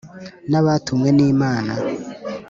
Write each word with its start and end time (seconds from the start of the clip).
n’abatumwe 0.49 1.09
n’imana 1.17 1.73